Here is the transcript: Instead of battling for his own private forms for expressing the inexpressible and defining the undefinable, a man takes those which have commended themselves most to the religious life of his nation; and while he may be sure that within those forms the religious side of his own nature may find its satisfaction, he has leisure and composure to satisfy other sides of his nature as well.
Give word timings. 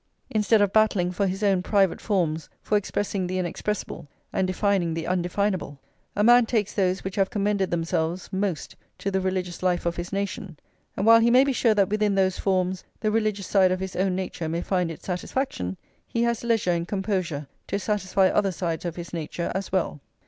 Instead 0.31 0.63
of 0.63 0.73
battling 0.73 1.11
for 1.11 1.27
his 1.27 1.43
own 1.43 1.61
private 1.61 2.01
forms 2.01 2.49
for 2.63 2.75
expressing 2.75 3.27
the 3.27 3.37
inexpressible 3.37 4.07
and 4.33 4.47
defining 4.47 4.95
the 4.95 5.05
undefinable, 5.05 5.79
a 6.15 6.23
man 6.23 6.43
takes 6.43 6.73
those 6.73 7.03
which 7.03 7.17
have 7.17 7.29
commended 7.29 7.69
themselves 7.69 8.27
most 8.33 8.75
to 8.97 9.11
the 9.11 9.21
religious 9.21 9.61
life 9.61 9.85
of 9.85 9.97
his 9.97 10.11
nation; 10.11 10.57
and 10.97 11.05
while 11.05 11.19
he 11.19 11.29
may 11.29 11.43
be 11.43 11.53
sure 11.53 11.75
that 11.75 11.89
within 11.89 12.15
those 12.15 12.39
forms 12.39 12.83
the 13.01 13.11
religious 13.11 13.45
side 13.45 13.71
of 13.71 13.79
his 13.79 13.95
own 13.95 14.15
nature 14.15 14.49
may 14.49 14.63
find 14.63 14.89
its 14.89 15.05
satisfaction, 15.05 15.77
he 16.07 16.23
has 16.23 16.43
leisure 16.43 16.71
and 16.71 16.87
composure 16.87 17.45
to 17.67 17.77
satisfy 17.77 18.27
other 18.27 18.51
sides 18.51 18.85
of 18.85 18.95
his 18.95 19.13
nature 19.13 19.51
as 19.53 19.71
well. 19.71 20.01